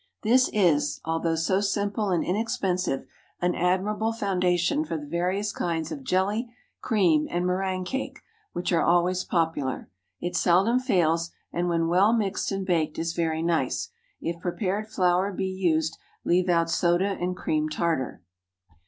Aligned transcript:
This 0.23 0.49
is, 0.51 0.99
although 1.05 1.35
so 1.35 1.61
simple 1.61 2.09
and 2.09 2.23
inexpensive, 2.23 3.05
an 3.39 3.53
admirable 3.53 4.13
foundation 4.13 4.83
for 4.83 4.97
the 4.97 5.05
various 5.05 5.51
kinds 5.53 5.91
of 5.91 6.01
jelly, 6.03 6.51
cream, 6.81 7.27
and 7.29 7.45
méringue 7.45 7.85
cake, 7.85 8.17
which 8.51 8.71
are 8.71 8.81
always 8.81 9.23
popular. 9.23 9.91
It 10.19 10.35
seldom 10.35 10.79
fails, 10.79 11.29
and 11.53 11.69
when 11.69 11.87
well 11.87 12.13
mixed 12.13 12.51
and 12.51 12.65
baked, 12.65 12.97
is 12.97 13.13
very 13.13 13.43
nice. 13.43 13.89
If 14.19 14.39
prepared 14.41 14.87
flour 14.89 15.31
be 15.31 15.45
used 15.45 15.99
leave 16.25 16.49
out 16.49 16.71
soda 16.71 17.09
and 17.19 17.37
cream 17.37 17.69
tartar. 17.69 18.23